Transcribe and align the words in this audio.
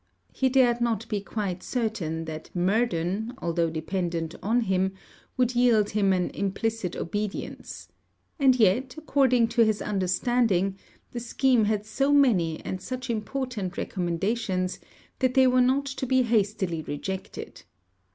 He 0.33 0.49
dared 0.49 0.81
not 0.81 1.07
be 1.09 1.21
quite 1.21 1.61
certain, 1.61 2.25
that 2.25 2.49
Murden, 2.55 3.35
although 3.37 3.69
dependent 3.69 4.33
on 4.41 4.61
him, 4.61 4.93
would 5.37 5.53
yield 5.53 5.91
him 5.91 6.11
an 6.11 6.31
implicit 6.31 6.95
obedience; 6.95 7.87
and 8.39 8.55
yet, 8.55 8.95
according 8.97 9.49
to 9.49 9.63
his 9.63 9.79
understanding, 9.79 10.75
the 11.11 11.19
scheme 11.19 11.65
had 11.65 11.85
so 11.85 12.11
many 12.11 12.65
and 12.65 12.81
such 12.81 13.11
important 13.11 13.77
recommendations, 13.77 14.79
that 15.19 15.35
they 15.35 15.45
were 15.45 15.61
not 15.61 15.85
to 15.85 16.07
be 16.07 16.23
hastily 16.23 16.81
rejected. 16.81 17.61